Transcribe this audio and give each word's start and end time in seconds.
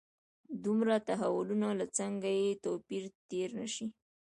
دومره 0.63 0.95
تحولونو 1.07 1.67
له 1.79 1.85
څنګه 1.97 2.27
بې 2.39 2.53
توپیره 2.63 3.09
تېر 3.29 3.49
نه 3.59 3.67
شي. 3.73 3.85